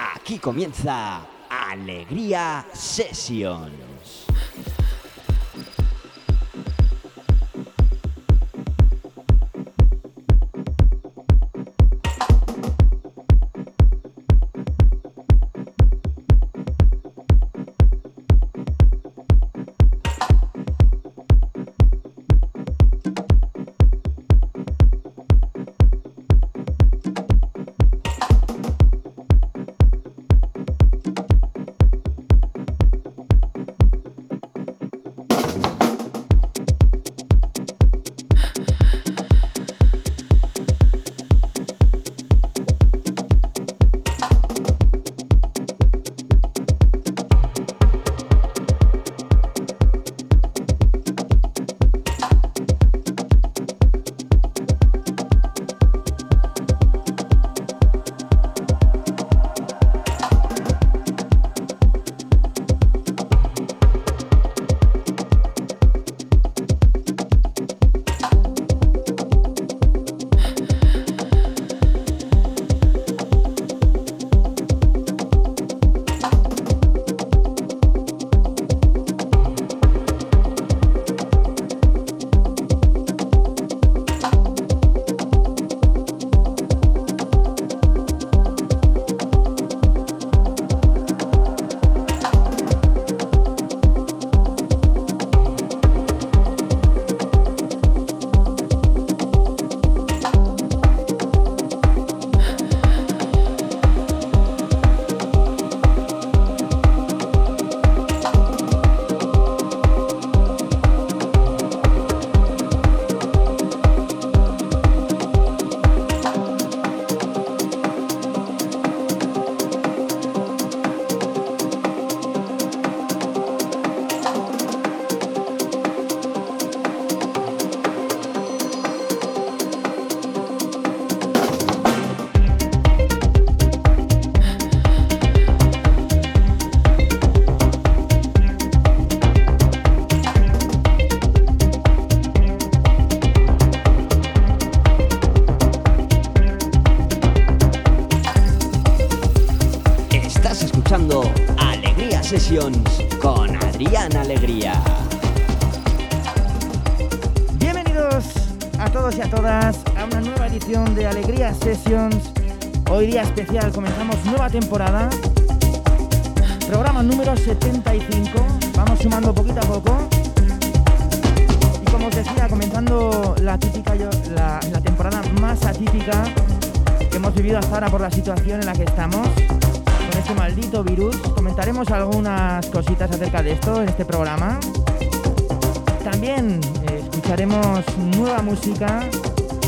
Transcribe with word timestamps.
Aquí 0.00 0.38
comienza 0.38 1.26
Alegría 1.50 2.64
Session. 2.72 4.27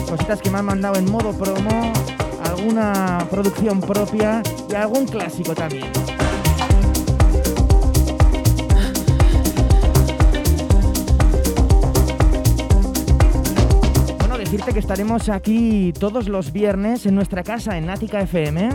Cositas 0.09 0.41
que 0.43 0.51
me 0.51 0.59
han 0.59 0.65
mandado 0.67 0.97
en 0.97 1.11
modo 1.11 1.33
promo, 1.33 1.93
alguna 2.45 3.27
producción 3.31 3.81
propia 3.81 4.43
y 4.71 4.75
algún 4.75 5.07
clásico 5.07 5.55
también. 5.55 5.91
Bueno, 14.19 14.37
decirte 14.37 14.73
que 14.73 14.81
estaremos 14.81 15.29
aquí 15.29 15.93
todos 15.99 16.29
los 16.29 16.53
viernes 16.53 17.07
en 17.07 17.15
nuestra 17.15 17.43
casa 17.43 17.79
en 17.79 17.87
Nática 17.87 18.21
FM 18.21 18.71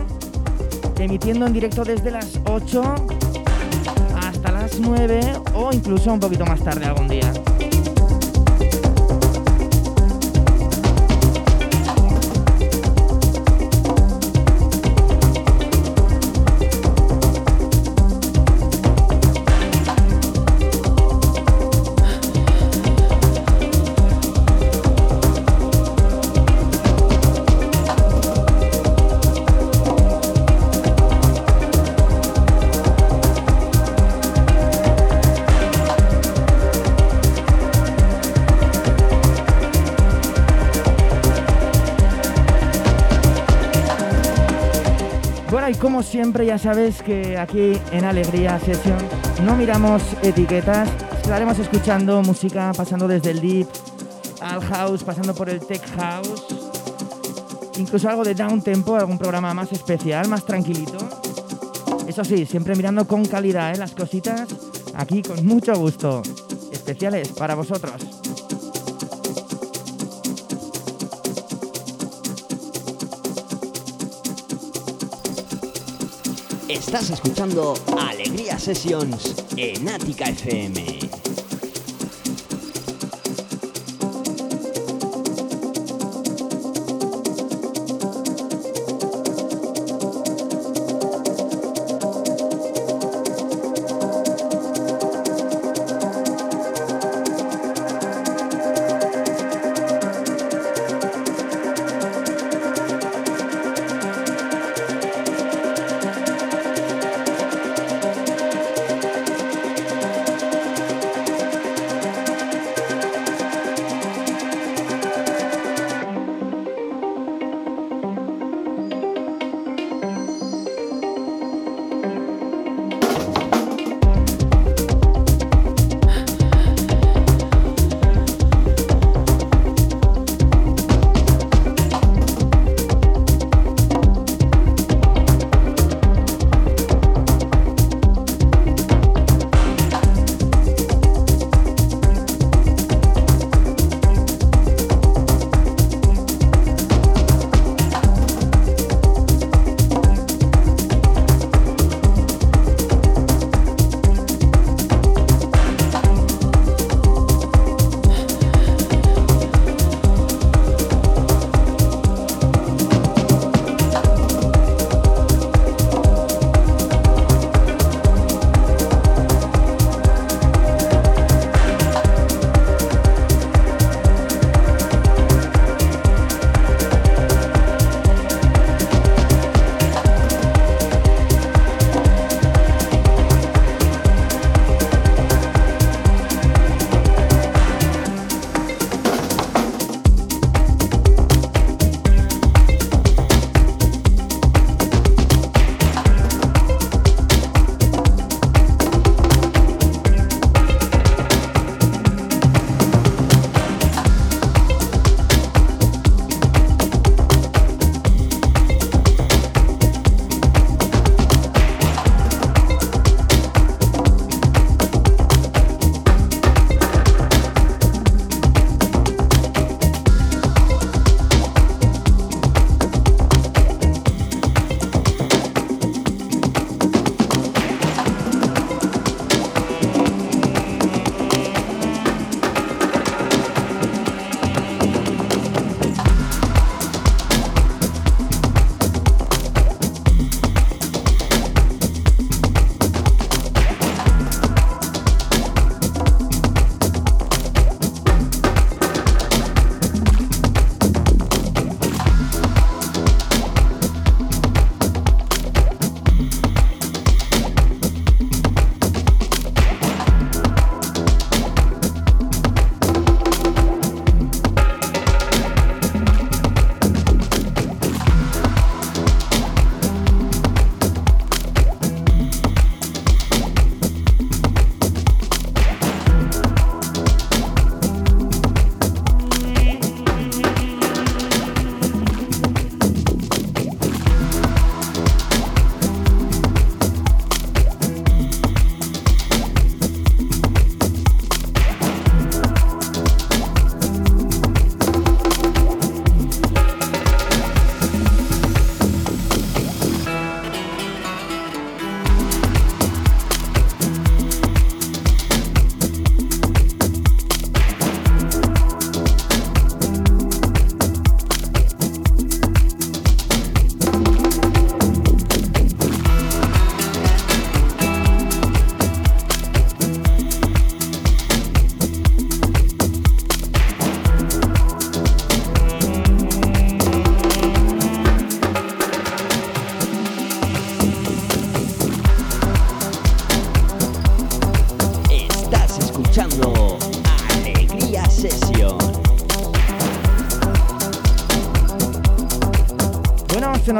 emitiendo 0.98 1.46
en 1.46 1.52
directo 1.52 1.84
desde 1.84 2.10
las 2.10 2.40
8 2.46 2.94
hasta 4.22 4.50
las 4.50 4.80
9 4.80 5.20
o 5.54 5.70
incluso 5.72 6.12
un 6.12 6.20
poquito 6.20 6.44
más 6.44 6.62
tarde 6.64 6.86
algún 6.86 7.08
día. 7.08 7.32
Siempre 46.02 46.44
ya 46.46 46.58
sabes 46.58 47.02
que 47.02 47.38
aquí 47.38 47.78
en 47.92 48.04
Alegría 48.04 48.58
Session 48.58 48.98
no 49.44 49.56
miramos 49.56 50.02
etiquetas, 50.22 50.88
estaremos 51.22 51.58
escuchando 51.58 52.22
música 52.22 52.72
pasando 52.76 53.08
desde 53.08 53.30
el 53.30 53.40
deep 53.40 53.68
al 54.40 54.60
house, 54.62 55.04
pasando 55.04 55.34
por 55.34 55.48
el 55.48 55.60
tech 55.60 55.82
house, 55.96 56.44
incluso 57.78 58.08
algo 58.08 58.24
de 58.24 58.34
down 58.34 58.62
tempo, 58.62 58.96
algún 58.96 59.18
programa 59.18 59.54
más 59.54 59.72
especial, 59.72 60.28
más 60.28 60.44
tranquilito. 60.44 60.98
Eso 62.06 62.24
sí, 62.24 62.46
siempre 62.46 62.74
mirando 62.74 63.06
con 63.06 63.24
calidad 63.24 63.72
¿eh? 63.74 63.78
las 63.78 63.92
cositas, 63.92 64.48
aquí 64.94 65.22
con 65.22 65.44
mucho 65.46 65.74
gusto, 65.74 66.22
especiales 66.72 67.28
para 67.28 67.54
vosotros. 67.54 68.15
Estás 76.78 77.08
escuchando 77.10 77.74
Alegría 77.98 78.58
Sessions 78.58 79.34
en 79.56 79.88
Ática 79.88 80.26
FM. 80.26 81.05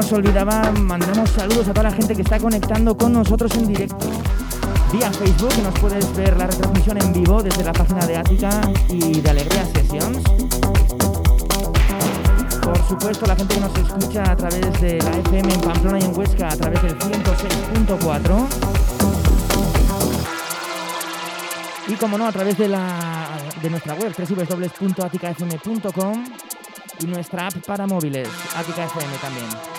Nos 0.09 0.19
olvidaba, 0.19 0.71
mandamos 0.71 1.29
saludos 1.31 1.67
a 1.67 1.73
toda 1.73 1.89
la 1.89 1.91
gente 1.91 2.15
que 2.15 2.21
está 2.21 2.39
conectando 2.39 2.95
con 2.95 3.11
nosotros 3.11 3.53
en 3.57 3.67
directo. 3.67 4.09
Vía 4.93 5.11
Facebook, 5.11 5.51
nos 5.61 5.77
puedes 5.79 6.15
ver 6.15 6.37
la 6.37 6.47
retransmisión 6.47 7.01
en 7.01 7.11
vivo 7.11 7.43
desde 7.43 7.61
la 7.61 7.73
página 7.73 8.07
de 8.07 8.15
Ática 8.15 8.61
y 8.87 9.19
de 9.19 9.29
Alegría 9.29 9.65
Sessions. 9.65 10.23
Por 12.61 12.77
supuesto, 12.87 13.25
la 13.25 13.35
gente 13.35 13.55
que 13.55 13.59
nos 13.59 13.77
escucha 13.77 14.31
a 14.31 14.35
través 14.37 14.79
de 14.79 14.97
la 14.97 15.11
FM 15.11 15.53
en 15.53 15.61
Pamplona 15.61 15.99
y 15.99 16.03
en 16.03 16.17
Huesca 16.17 16.47
a 16.47 16.55
través 16.55 16.81
del 16.83 16.97
106.4. 16.97 18.47
Y 21.89 21.95
como 21.95 22.17
no, 22.17 22.27
a 22.27 22.31
través 22.31 22.57
de, 22.57 22.69
la, 22.69 23.27
de 23.61 23.69
nuestra 23.69 23.93
web 23.95 24.15
www.aticafm.com 24.17 26.23
y 26.99 27.05
nuestra 27.07 27.47
app 27.47 27.55
para 27.65 27.85
móviles, 27.87 28.29
Ática 28.55 28.85
FM 28.85 29.17
también. 29.17 29.76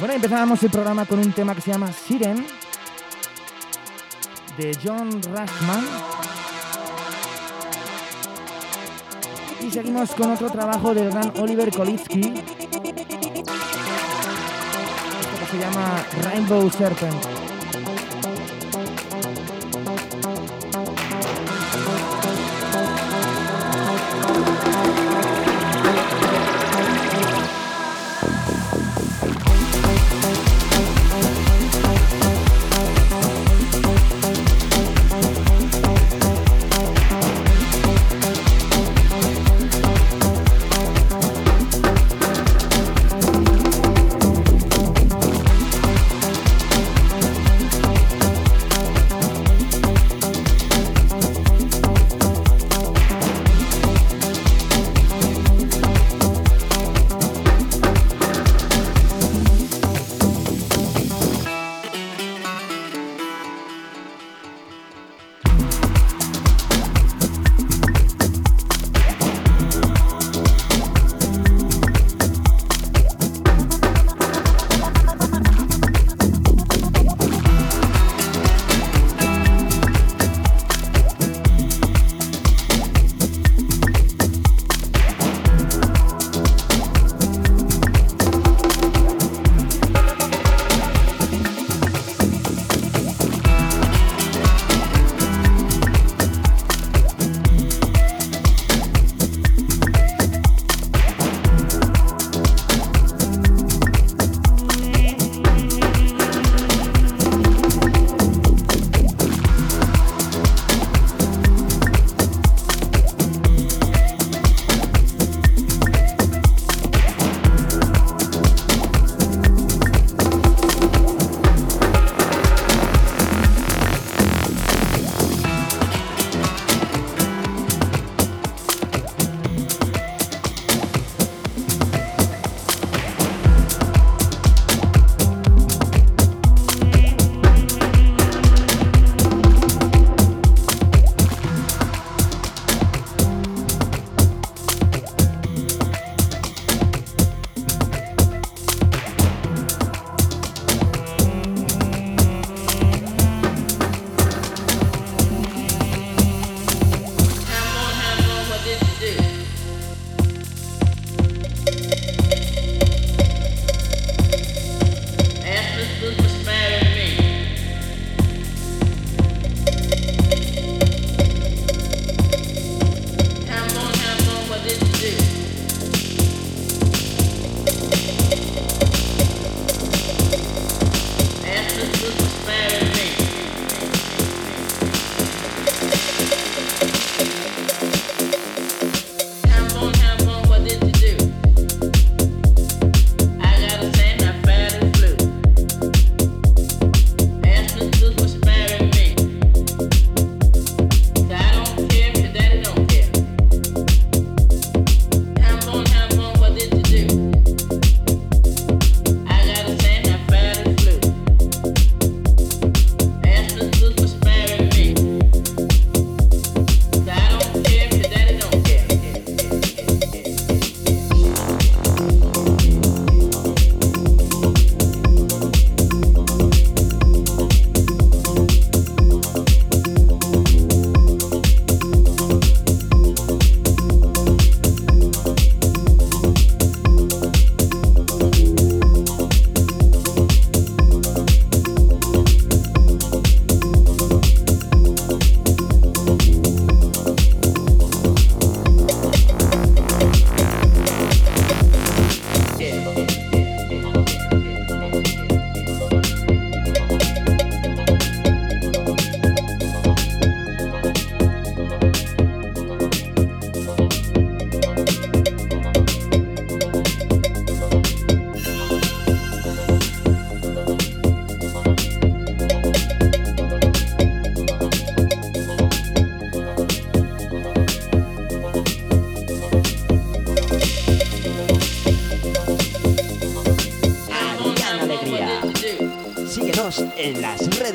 Bueno, 0.00 0.14
empezábamos 0.14 0.62
el 0.62 0.70
programa 0.70 1.04
con 1.04 1.18
un 1.18 1.30
tema 1.30 1.54
que 1.54 1.60
se 1.60 1.72
llama 1.72 1.92
Siren 1.92 2.46
de 4.56 4.78
John 4.82 5.10
Rashman. 5.22 5.84
Y 9.60 9.70
seguimos 9.70 10.12
con 10.12 10.32
otro 10.32 10.48
trabajo 10.48 10.94
del 10.94 11.10
gran 11.10 11.30
Oliver 11.38 11.70
Kolitsky. 11.70 12.20
Esto 12.20 12.44
que 15.38 15.46
se 15.50 15.58
llama 15.58 16.02
Rainbow 16.22 16.70
Serpent. 16.70 17.49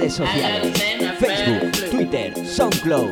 Redes 0.06 0.14
sociales. 0.14 0.84
Facebook, 1.20 1.90
Twitter, 1.90 2.34
SoundCloud. 2.46 3.10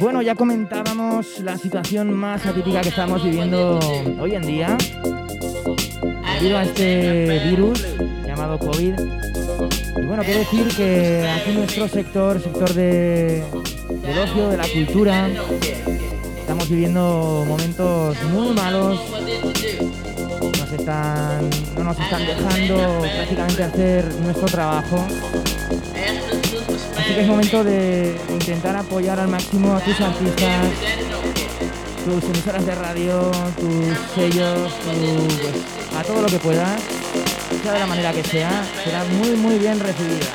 Bueno, 0.00 0.22
ya 0.22 0.34
comentábamos 0.34 1.38
la 1.40 1.56
situación 1.58 2.12
más 2.12 2.44
atípica 2.46 2.80
que 2.80 2.88
estamos 2.88 3.22
viviendo 3.22 3.78
hoy 4.18 4.34
en 4.34 4.42
día 4.42 4.76
debido 6.38 6.58
a 6.58 6.62
este 6.64 7.40
virus 7.50 7.84
llamado 8.26 8.58
COVID. 8.58 8.94
Y 9.96 10.06
bueno, 10.06 10.22
quiero 10.24 10.40
decir 10.40 10.66
que 10.76 11.28
aquí 11.28 11.52
nuestro 11.52 11.88
sector, 11.88 12.42
sector 12.42 12.72
de, 12.72 13.44
ocio, 14.22 14.48
de 14.48 14.56
la 14.56 14.66
cultura, 14.66 15.28
estamos 16.40 16.68
viviendo 16.68 17.44
momentos 17.46 18.16
muy 18.32 18.48
malos. 18.54 19.11
Están 22.12 22.26
dejando 22.26 23.00
prácticamente 23.00 23.64
hacer 23.64 24.14
nuestro 24.16 24.44
trabajo. 24.44 25.02
Así 26.98 27.14
que 27.14 27.20
es 27.22 27.26
momento 27.26 27.64
de 27.64 28.20
intentar 28.28 28.76
apoyar 28.76 29.18
al 29.18 29.28
máximo 29.28 29.74
a 29.74 29.80
tus 29.80 29.98
artistas, 29.98 30.66
tus 32.04 32.22
emisoras 32.24 32.66
de 32.66 32.74
radio, 32.74 33.30
tus 33.58 33.98
sellos, 34.14 34.72
pues, 34.84 35.98
a 35.98 36.02
todo 36.02 36.20
lo 36.20 36.28
que 36.28 36.38
puedas, 36.38 36.82
sea 37.62 37.72
de 37.72 37.78
la 37.78 37.86
manera 37.86 38.12
que 38.12 38.24
sea, 38.24 38.62
será 38.84 39.04
muy 39.04 39.30
muy 39.30 39.58
bien 39.58 39.80
recibida. 39.80 40.26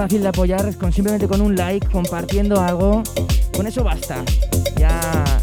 Fácil 0.00 0.22
de 0.22 0.28
apoyar 0.28 0.74
con 0.78 0.90
simplemente 0.94 1.28
con 1.28 1.42
un 1.42 1.54
like, 1.54 1.86
compartiendo 1.88 2.58
algo. 2.58 3.02
Con 3.54 3.66
eso 3.66 3.84
basta. 3.84 4.24
Ya 4.78 4.98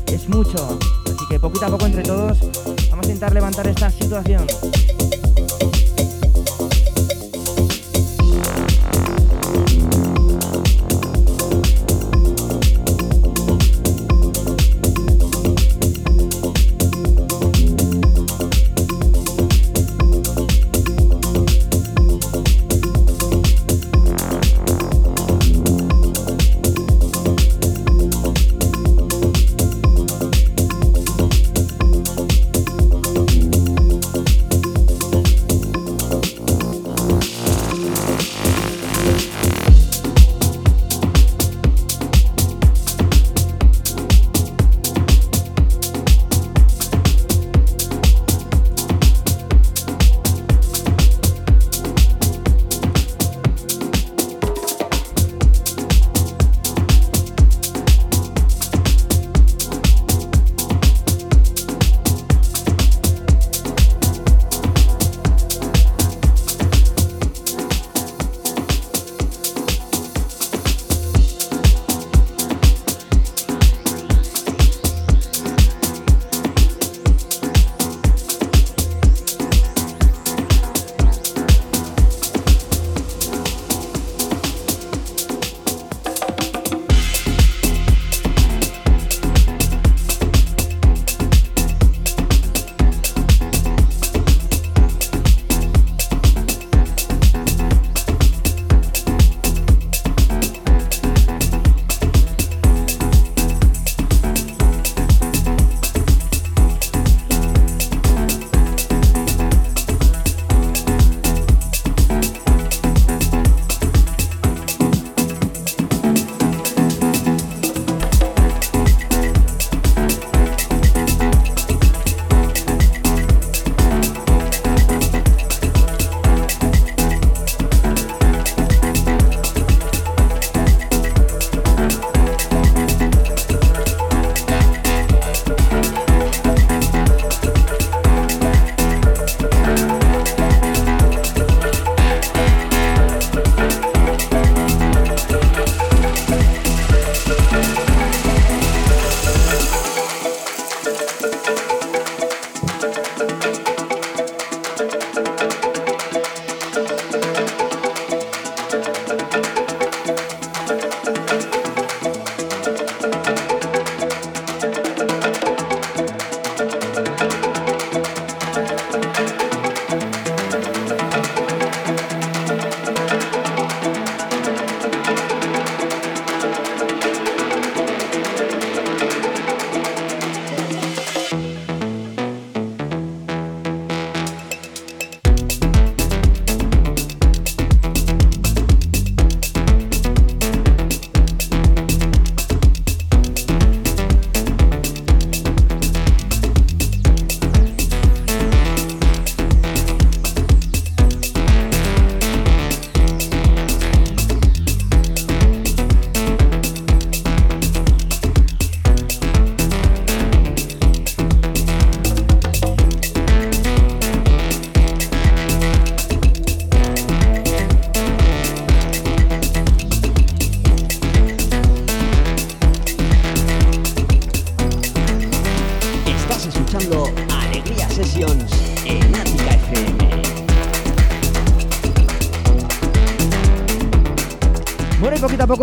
es 0.08 0.28
mucho. 0.28 0.80
Así 1.06 1.26
que 1.30 1.40
poquito 1.40 1.68
a 1.68 1.70
poco 1.70 1.86
entre 1.86 2.02
todos 2.02 2.40
vamos 2.90 3.06
a 3.06 3.10
intentar 3.10 3.34
levantar 3.36 3.68
esta 3.68 3.92
situación. 3.92 4.48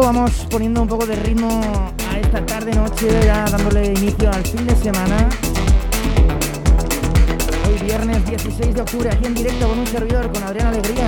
Vamos 0.02 0.46
poniendo 0.50 0.82
un 0.82 0.88
poco 0.88 1.06
de 1.06 1.14
ritmo 1.14 1.60
a 2.10 2.18
esta 2.18 2.44
tarde-noche, 2.44 3.08
ya 3.24 3.44
dándole 3.44 3.92
inicio 3.92 4.30
al 4.32 4.44
fin 4.44 4.66
de 4.66 4.74
semana. 4.76 5.28
Hoy 7.68 7.78
viernes 7.84 8.26
16 8.26 8.74
de 8.74 8.80
octubre, 8.80 9.10
aquí 9.10 9.26
en 9.26 9.34
directo 9.34 9.68
con 9.68 9.78
un 9.78 9.86
servidor, 9.86 10.32
con 10.32 10.42
Adrián 10.42 10.68
Alegría. 10.68 11.06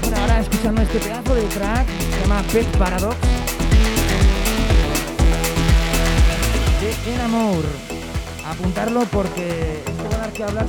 Bueno, 0.00 0.16
ahora 0.20 0.40
escuchando 0.40 0.82
este 0.82 0.98
pedazo 0.98 1.34
de 1.34 1.42
track, 1.42 1.86
se 1.86 2.20
llama 2.20 2.42
Pet 2.52 2.66
Paradox. 2.76 3.16
De 6.80 7.14
Enamor. 7.14 7.64
Apuntarlo 8.46 9.04
porque 9.12 9.82
esto 9.86 10.18
va 10.18 10.24
a 10.24 10.32
que 10.32 10.42
hablar 10.42 10.68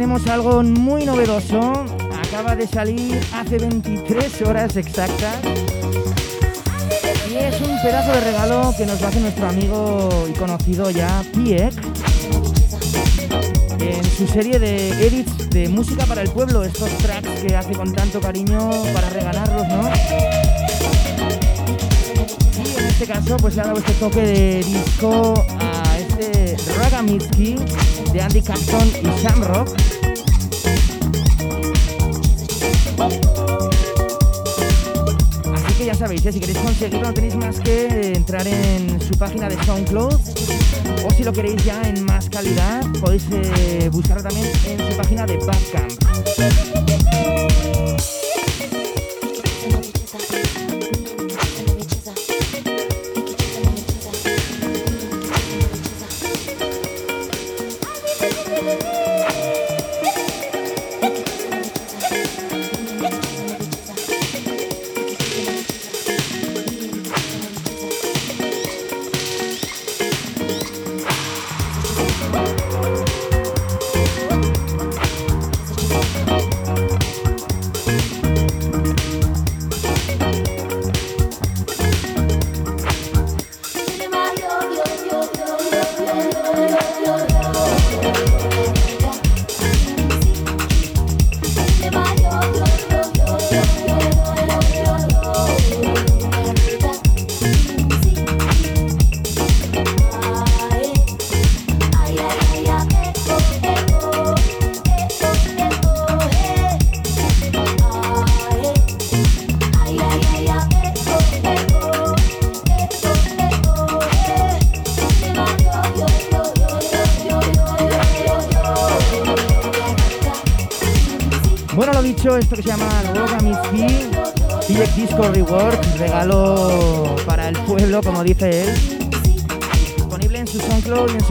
seguro. 0.00 0.32
algo 0.32 0.62
muy 0.62 1.04
novedoso. 1.04 1.84
Acaba 2.26 2.56
de 2.56 2.66
salir 2.66 3.20
hace 3.34 3.58
23 3.58 4.42
horas 4.42 4.76
exactas. 4.76 5.36
Y 7.30 7.36
es 7.36 7.60
un 7.60 7.80
pedazo 7.82 8.12
de 8.12 8.20
regalo 8.20 8.74
que 8.76 8.86
nos 8.86 9.02
hace 9.02 9.20
nuestro 9.20 9.48
amigo 9.48 10.08
y 10.28 10.32
conocido 10.32 10.90
ya, 10.90 11.22
Piek. 11.34 11.74
En 13.80 14.04
su 14.04 14.26
serie 14.26 14.58
de 14.58 14.90
edits 15.06 15.50
de 15.50 15.68
música 15.68 16.06
para 16.06 16.22
el 16.22 16.30
pueblo, 16.30 16.64
estos 16.64 16.90
tracks 16.98 17.28
que 17.46 17.56
hace 17.56 17.72
con 17.72 17.92
tanto 17.92 18.20
cariño 18.20 18.70
para 18.94 19.10
regalarlos, 19.10 19.68
¿no? 19.68 19.90
Y 22.56 22.78
en 22.78 22.86
este 22.86 23.06
caso, 23.06 23.36
pues 23.38 23.56
le 23.56 23.62
ha 23.62 23.64
dado 23.66 23.78
este 23.78 23.92
toque 23.94 24.22
de 24.22 24.62
disco 24.64 25.34
a 25.58 25.98
este 25.98 26.56
Raga 26.76 27.02
de 28.12 28.20
Andy 28.20 28.42
Caxton 28.42 28.88
y 29.02 29.22
Shamrock. 29.22 29.68
Así 35.54 35.74
que 35.78 35.84
ya 35.84 35.94
sabéis, 35.94 36.26
¿eh? 36.26 36.32
si 36.32 36.40
queréis 36.40 36.58
conseguirlo 36.58 37.06
no 37.08 37.14
tenéis 37.14 37.36
más 37.36 37.60
que 37.60 38.12
entrar 38.14 38.46
en 38.46 39.00
su 39.00 39.16
página 39.16 39.48
de 39.48 39.62
SoundCloud 39.64 40.20
o 41.04 41.10
si 41.16 41.22
lo 41.22 41.32
queréis 41.32 41.64
ya 41.64 41.82
en 41.82 42.04
más 42.04 42.28
calidad 42.28 42.84
podéis 43.00 43.24
eh, 43.32 43.88
buscarlo 43.92 44.22
también 44.22 44.46
en 44.66 44.90
su 44.90 44.96
página 44.96 45.26
de 45.26 45.36
Bandcamp. 45.38 46.89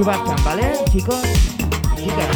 Bandcamp, 0.04 0.44
¿vale, 0.46 0.74
chicos? 0.92 1.22
Chicas. 1.98 2.28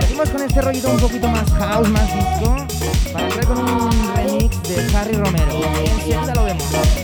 Seguimos 0.00 0.28
con 0.28 0.42
este 0.42 0.60
rollito 0.60 0.90
un 0.90 0.98
poquito 0.98 1.28
más 1.28 1.50
house, 1.52 1.88
más 1.88 2.06
disco, 2.14 2.56
para 3.12 3.26
entrar 3.26 3.46
con 3.46 3.58
un 3.58 3.90
remix 4.16 4.62
de 4.64 4.96
Harry 4.96 5.12
Romero. 5.14 5.52
Enseguida 5.84 6.34
lo 6.34 6.44
vemos. 6.44 7.01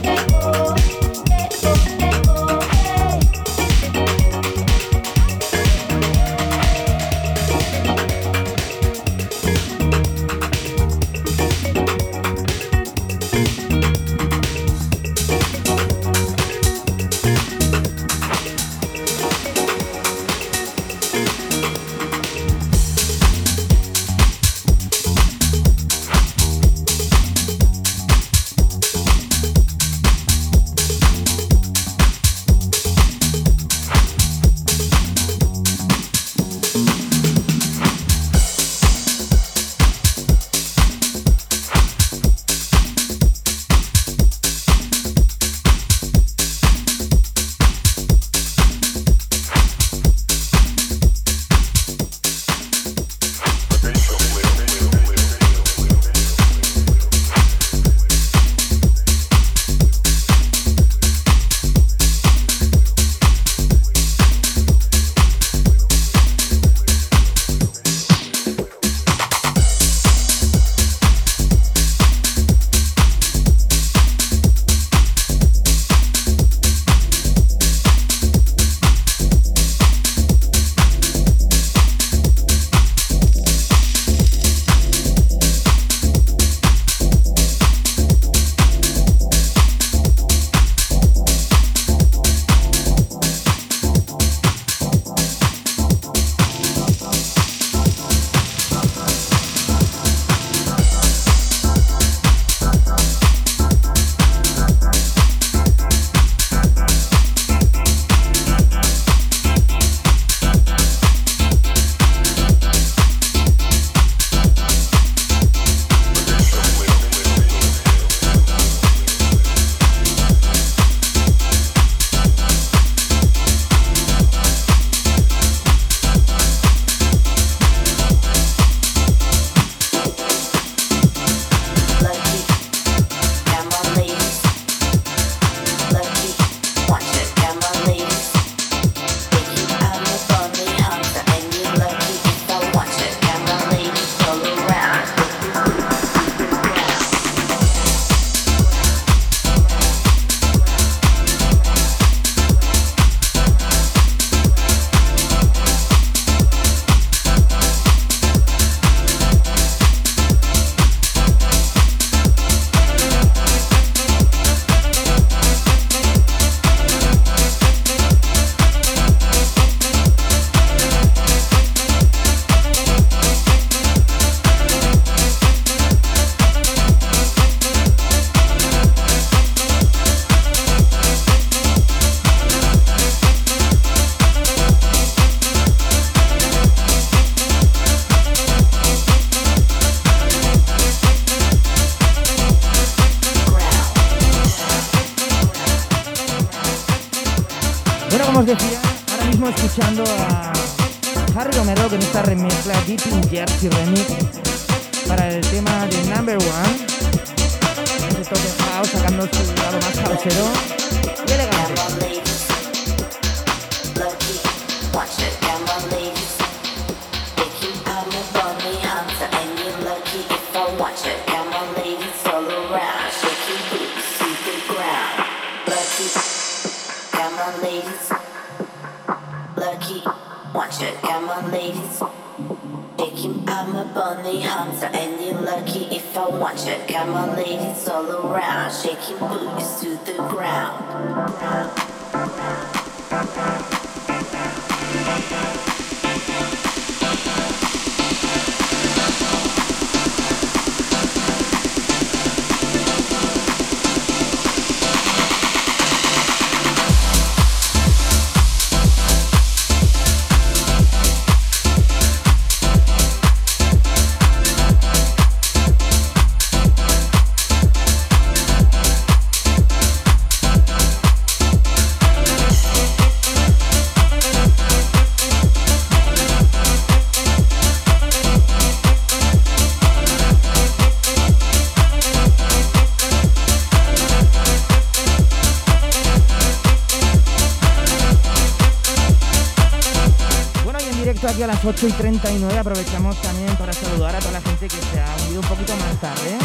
las 291.58 291.64
8 291.64 291.88
y 291.88 291.92
39 291.92 292.58
aprovechamos 292.58 293.20
también 293.20 293.54
para 293.56 293.72
saludar 293.72 294.14
a 294.14 294.18
toda 294.20 294.32
la 294.32 294.40
gente 294.40 294.68
que 294.68 294.76
se 294.76 295.00
ha 295.00 295.16
unido 295.26 295.40
un 295.40 295.48
poquito 295.48 295.74
más 295.76 296.00
tarde, 296.00 296.36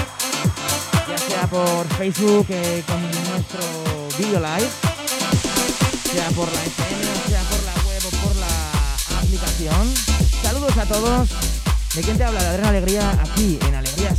ya 1.08 1.17
sea 1.17 1.47
por 1.47 1.88
Facebook 1.97 2.47
eh, 2.49 2.84
con 2.88 3.02
nuestro 3.02 3.60
video 4.17 4.39
live, 4.39 4.69
sea 6.12 6.30
por 6.32 6.52
la 6.52 6.63
FM, 6.63 7.30
sea 7.30 7.41
por 7.43 7.63
la 7.63 7.73
web 7.88 8.02
o 8.08 8.28
por 8.28 8.36
la 8.38 9.19
aplicación. 9.19 9.93
Saludos 10.41 10.78
a 10.78 10.86
todos. 10.86 11.30
¿De 11.95 12.02
quién 12.02 12.17
te 12.17 12.23
habla? 12.23 12.41
De 12.41 12.47
Adriana 12.47 12.69
Alegría 12.69 13.12
aquí 13.21 13.60
en 13.67 13.76
Alegría 13.76 14.15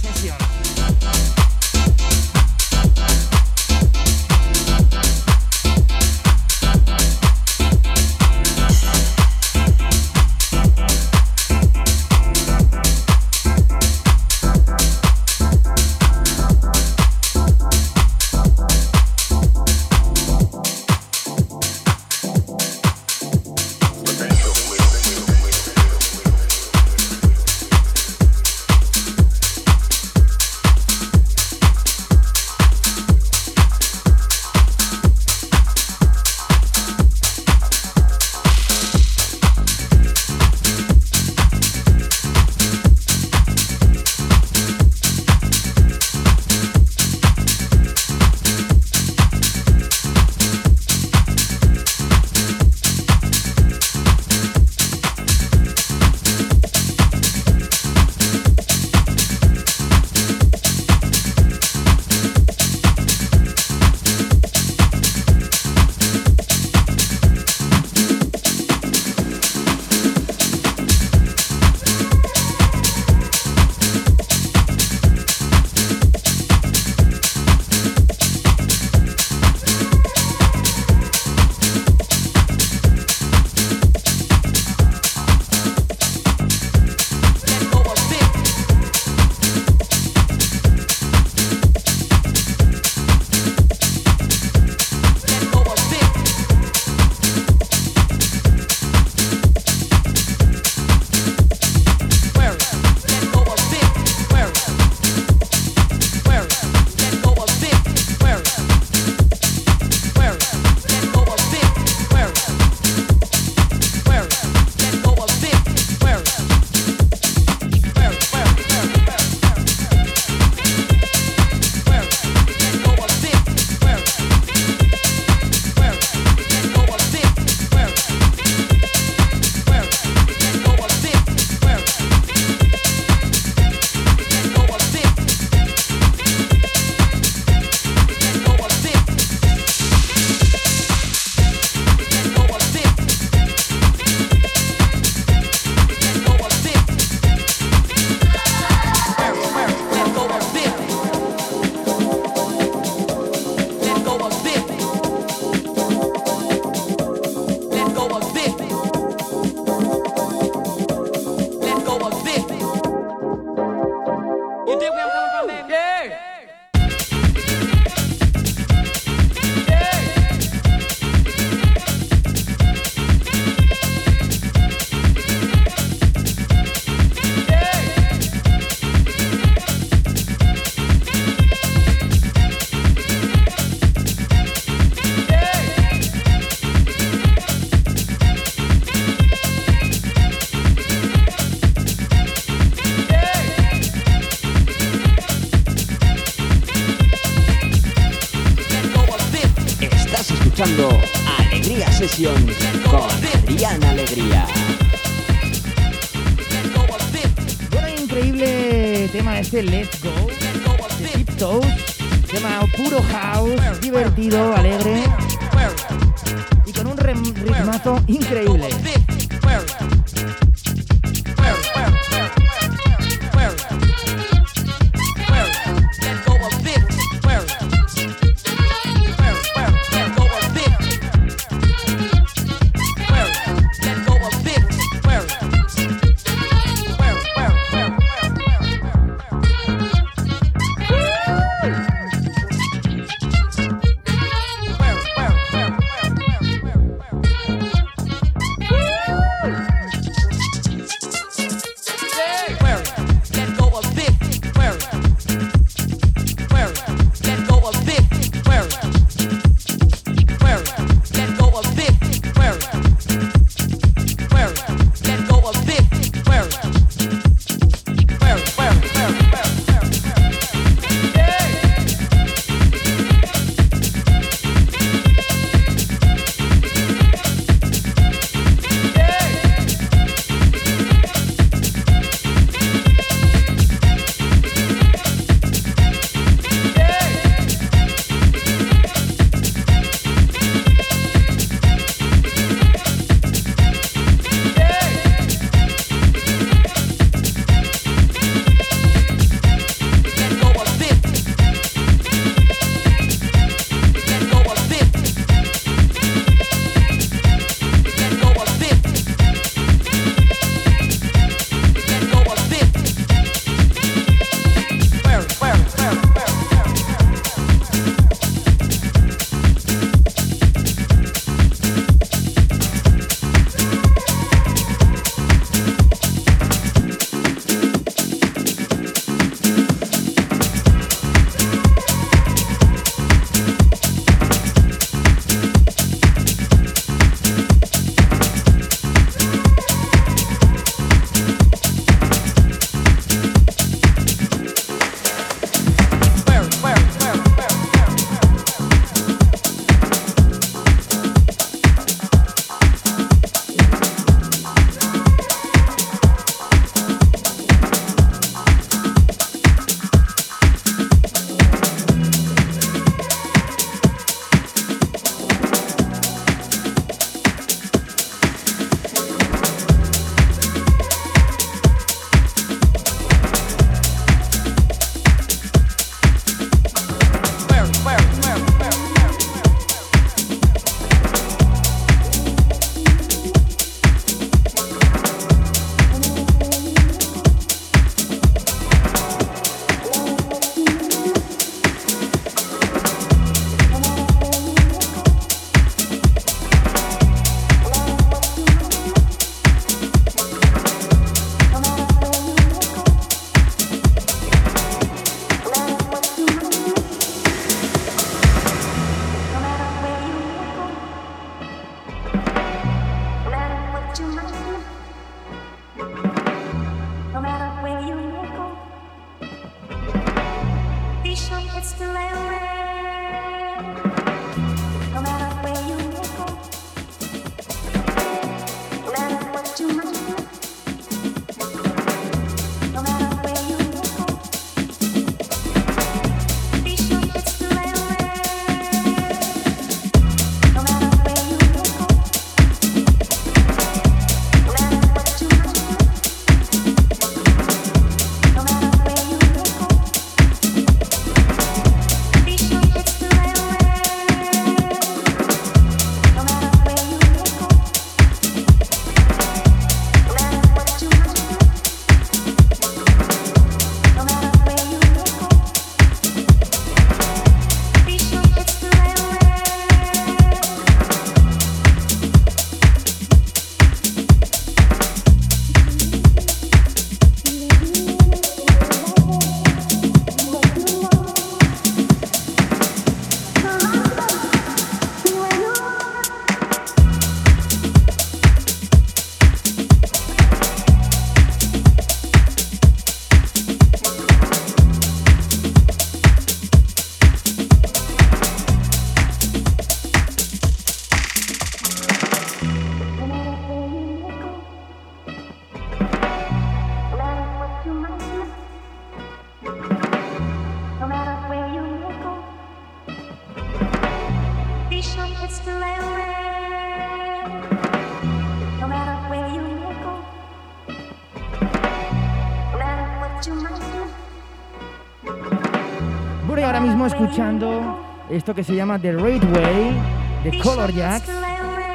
escuchando 527.14 527.78
esto 528.10 528.34
que 528.34 528.42
se 528.42 528.56
llama 528.56 528.76
The 528.76 528.90
Raid 528.90 529.22
Way 529.22 529.80
de 530.24 530.38
Color 530.42 530.72
Jacks, 530.72 531.08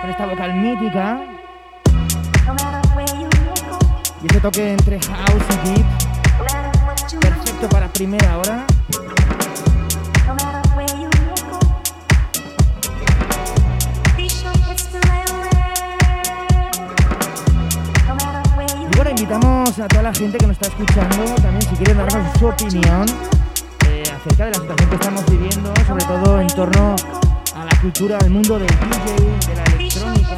con 0.01 0.09
esta 0.09 0.25
vocal 0.25 0.53
mítica. 0.55 1.21
Y 4.21 4.27
ese 4.27 4.41
toque 4.41 4.73
entre 4.73 4.99
house 4.99 5.43
y 5.63 5.69
deep, 5.69 5.85
perfecto 7.21 7.69
para 7.69 7.87
primera 7.87 8.37
hora. 8.37 8.65
Y 18.91 18.95
bueno, 18.97 19.09
invitamos 19.11 19.79
a 19.79 19.87
toda 19.87 20.03
la 20.03 20.13
gente 20.13 20.37
que 20.37 20.47
nos 20.47 20.57
está 20.57 20.67
escuchando 20.67 21.35
también 21.35 21.61
si 21.61 21.75
quieren 21.77 21.95
darnos 21.95 22.37
su 22.37 22.45
opinión 22.45 23.38
acerca 24.19 24.45
de 24.45 24.51
la 24.51 24.57
situación 24.57 24.89
que 24.89 24.95
estamos 24.95 25.25
viviendo, 25.27 25.73
sobre 25.87 26.05
todo 26.05 26.41
en 26.41 26.47
torno 26.47 26.95
a 27.55 27.65
la 27.65 27.81
cultura, 27.81 28.17
al 28.17 28.29
mundo 28.29 28.59
del 28.59 28.67
DJ, 28.67 29.47
de 29.47 29.55
la 29.55 29.63
electrónica. 29.63 30.37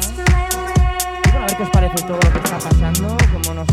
Bueno, 1.24 1.38
a 1.38 1.46
ver 1.46 1.56
qué 1.56 1.62
os 1.64 1.70
parece 1.70 1.94
todo 2.06 2.16
lo 2.16 2.32
que 2.32 2.38
está 2.38 2.58
pasando, 2.58 3.16
cómo 3.32 3.54
nos 3.54 3.68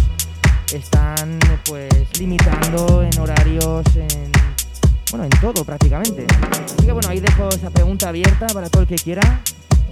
están 0.74 1.40
pues 1.66 1.94
limitando 2.20 3.04
en 3.04 3.20
horarios, 3.20 3.86
en 3.96 4.32
bueno, 5.12 5.26
en 5.26 5.42
todo 5.42 5.64
prácticamente. 5.64 6.26
Así 6.66 6.86
que 6.86 6.92
bueno, 6.92 7.10
ahí 7.10 7.20
dejo 7.20 7.50
esa 7.50 7.70
pregunta 7.70 8.10
abierta 8.10 8.48
para 8.48 8.68
todo 8.70 8.82
el 8.84 8.88
que 8.88 8.96
quiera 8.96 9.42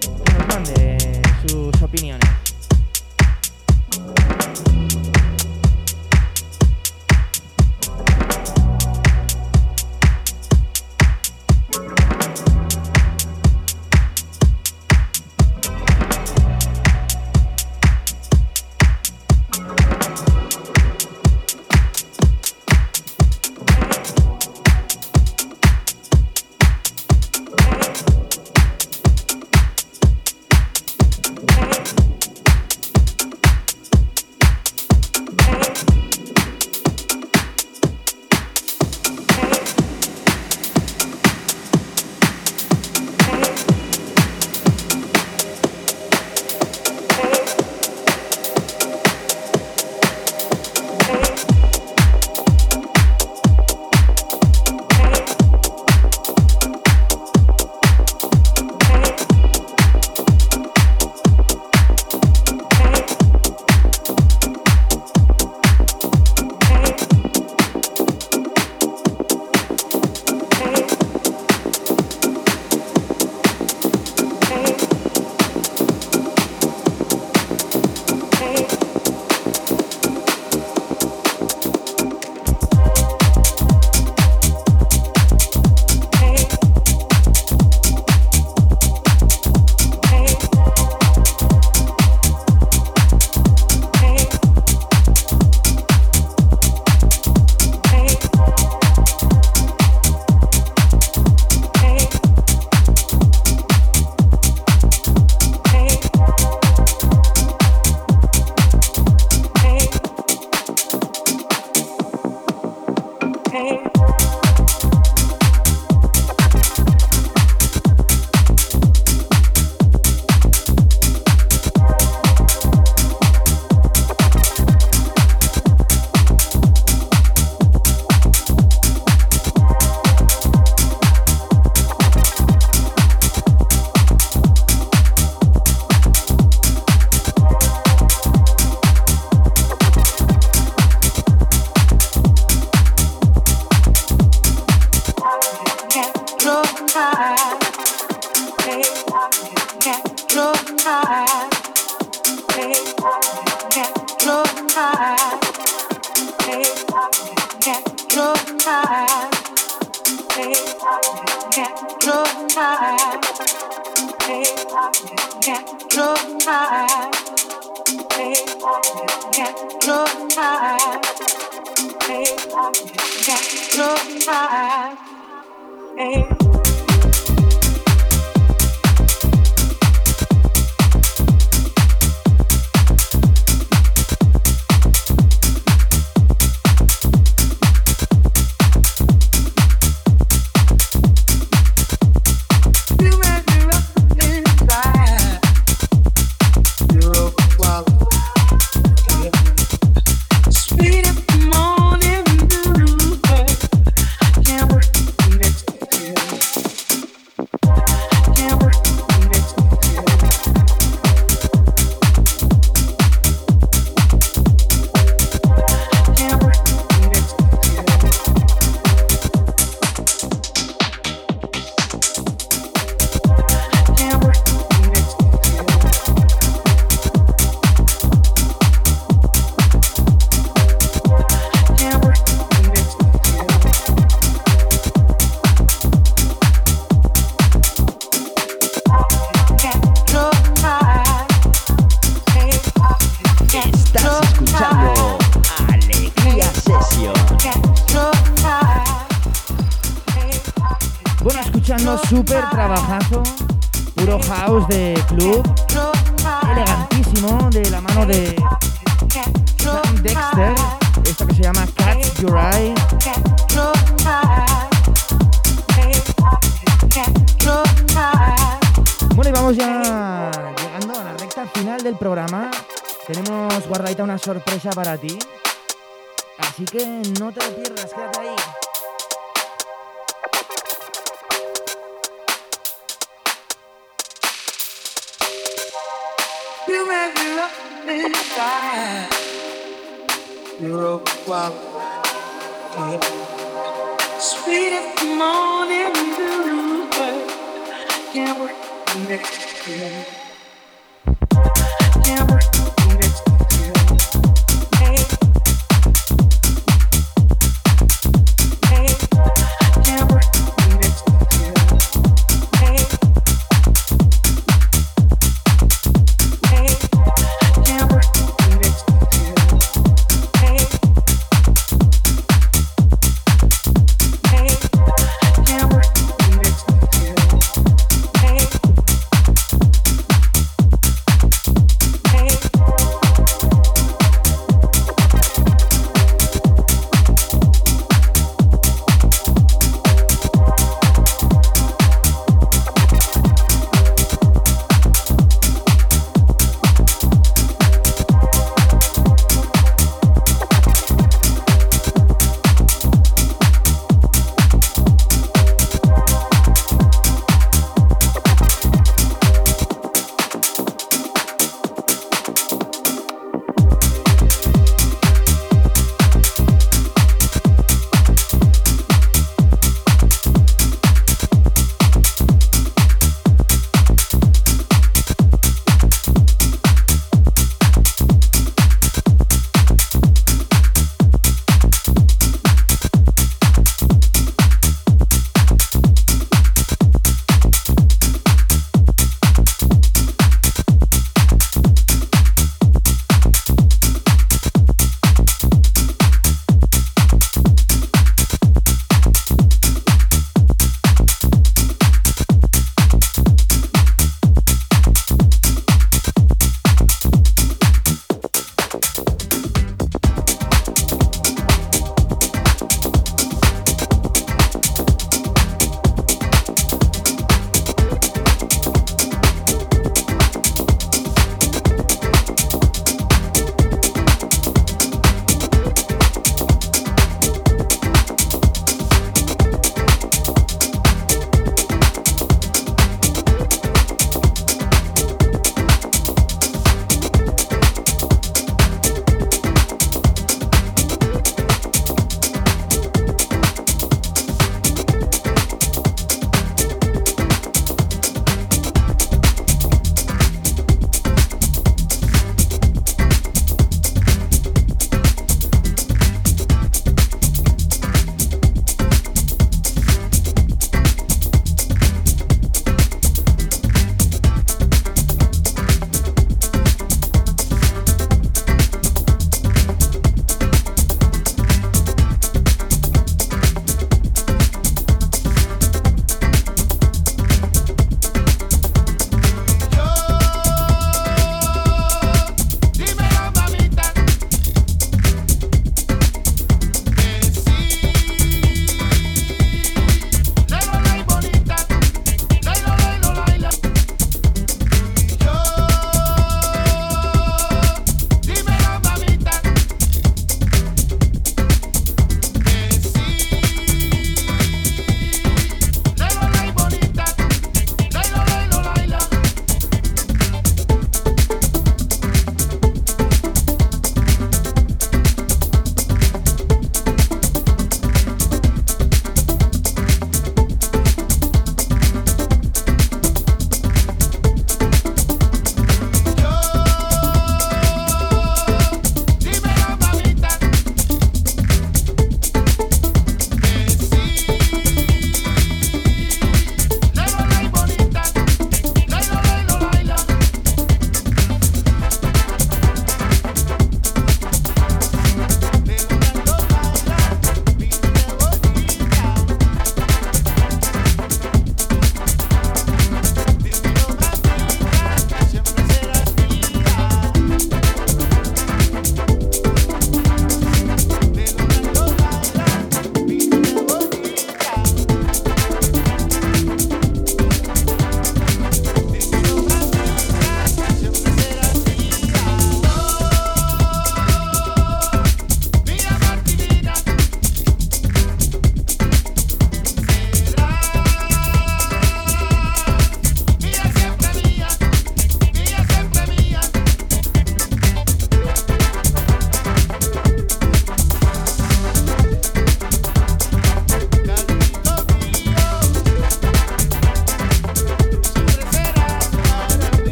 que 0.00 0.32
nos 0.32 0.46
mande 0.48 1.22
sus 1.46 1.82
opiniones. 1.82 2.28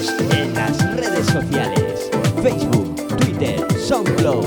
En 0.00 0.54
las 0.54 0.96
redes 0.96 1.26
sociales, 1.26 2.10
Facebook, 2.42 3.06
Twitter, 3.18 3.66
SoundCloud. 3.78 4.46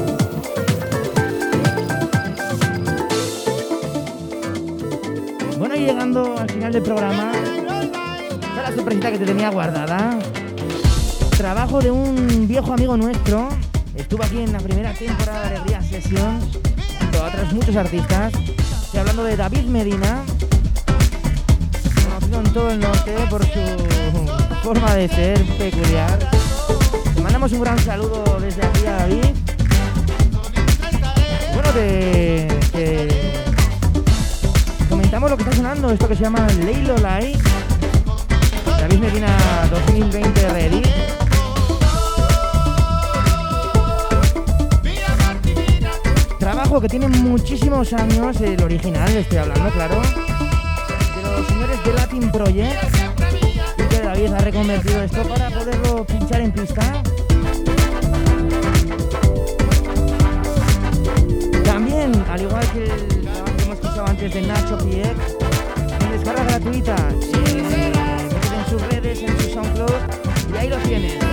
Bueno, 5.60 5.76
y 5.76 5.82
llegando 5.82 6.36
al 6.40 6.50
final 6.50 6.74
del 6.74 6.82
programa, 6.82 7.34
está 7.36 8.64
la 8.64 8.76
sorpresita 8.76 9.12
que 9.12 9.20
te 9.20 9.26
tenía 9.26 9.52
guardada. 9.52 10.18
Trabajo 11.38 11.82
de 11.82 11.92
un 11.92 12.48
viejo 12.48 12.74
amigo 12.74 12.98
nuestro. 12.98 13.50
Estuvo 13.96 14.24
aquí 14.24 14.40
en 14.40 14.54
la 14.54 14.60
primera 14.60 14.92
temporada 14.94 15.50
de 15.50 15.60
Ria 15.66 15.84
Sessions, 15.84 16.46
junto 17.00 17.24
a 17.24 17.28
otros 17.28 17.54
muchos 17.54 17.76
artistas. 17.76 18.34
Estoy 18.86 19.02
hablando 19.02 19.24
de 19.24 19.38
David 19.38 19.66
Medina, 19.66 20.24
conocido 22.06 22.40
en 22.40 22.54
todo 22.54 22.70
el 22.72 22.80
norte 22.80 23.14
por 23.30 23.46
su 23.46 24.43
forma 24.64 24.96
de 24.96 25.10
ser 25.10 25.44
peculiar. 25.58 26.18
Le 27.16 27.22
mandamos 27.22 27.52
un 27.52 27.62
gran 27.62 27.78
saludo 27.80 28.24
desde 28.40 28.66
aquí 28.66 28.86
a 28.86 28.94
David. 28.94 29.26
Bueno, 31.54 31.70
te, 31.72 32.48
te 32.72 33.08
comentamos 34.88 35.30
lo 35.30 35.36
que 35.36 35.44
está 35.44 35.56
sonando, 35.58 35.92
esto 35.92 36.08
que 36.08 36.16
se 36.16 36.24
llama 36.24 36.48
Leilo 36.64 36.98
Light. 37.00 37.38
David 38.80 39.00
Medina 39.00 39.38
2020 39.70 40.50
Ready. 40.50 40.82
Trabajo 46.40 46.80
que 46.80 46.88
tiene 46.88 47.10
muchísimos 47.10 47.92
años, 47.92 48.40
el 48.40 48.64
original, 48.64 49.10
estoy 49.10 49.40
hablando, 49.40 49.70
claro, 49.72 49.96
de 49.96 51.22
los 51.22 51.48
señores 51.48 51.84
de 51.84 51.94
Latin 51.94 52.32
Project 52.32 53.03
David 54.24 54.36
ha 54.36 54.40
reconvertido 54.40 55.02
esto 55.04 55.22
para 55.24 55.50
poderlo 55.50 56.06
pinchar 56.06 56.40
en 56.40 56.52
pista. 56.54 57.04
También, 61.66 62.24
al 62.30 62.42
igual 62.42 62.66
que 62.72 62.84
el 62.86 63.22
trabajo 63.22 63.58
que 63.58 63.64
hemos 63.64 63.76
escuchado 63.76 64.06
antes 64.06 64.34
de 64.34 64.42
Nacho 64.44 64.78
Pierre, 64.78 65.16
en 66.00 66.12
descarga 66.12 66.44
gratuita, 66.46 66.96
en 67.10 68.70
sus 68.70 68.82
redes, 68.88 69.24
en 69.24 69.42
su 69.42 69.50
SoundCloud 69.50 70.54
y 70.54 70.58
ahí 70.58 70.70
lo 70.70 70.78
tienes. 70.78 71.33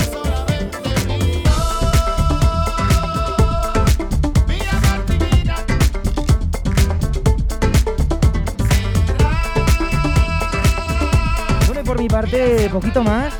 Poquito 12.80 13.04
más. 13.04 13.34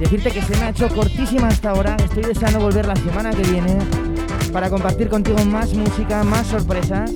Decirte 0.00 0.32
que 0.32 0.42
se 0.42 0.56
me 0.56 0.64
ha 0.64 0.70
hecho 0.70 0.88
cortísima 0.88 1.46
hasta 1.46 1.70
ahora. 1.70 1.96
Estoy 2.04 2.24
deseando 2.24 2.58
volver 2.58 2.84
la 2.86 2.96
semana 2.96 3.30
que 3.30 3.42
viene 3.42 3.78
para 4.52 4.68
compartir 4.68 5.08
contigo 5.08 5.38
más 5.44 5.72
música, 5.72 6.24
más 6.24 6.48
sorpresas, 6.48 7.12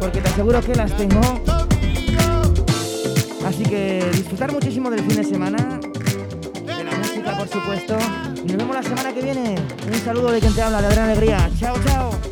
porque 0.00 0.20
te 0.22 0.28
aseguro 0.30 0.62
que 0.62 0.74
las 0.74 0.96
tengo. 0.96 1.20
Así 3.46 3.62
que 3.64 4.08
disfrutar 4.12 4.52
muchísimo 4.52 4.90
del 4.90 5.00
fin 5.00 5.16
de 5.16 5.24
semana, 5.24 5.80
de 6.64 6.84
la 6.84 6.96
música 6.96 7.36
por 7.36 7.48
supuesto, 7.48 7.98
y 8.42 8.46
nos 8.46 8.56
vemos 8.56 8.74
la 8.74 8.82
semana 8.82 9.12
que 9.12 9.20
viene. 9.20 9.56
Un 9.86 10.00
saludo 10.02 10.30
de 10.30 10.40
quien 10.40 10.54
te 10.54 10.62
habla, 10.62 10.80
de 10.80 10.94
gran 10.94 11.10
alegría. 11.10 11.50
Chao, 11.58 11.76
chao. 11.84 12.29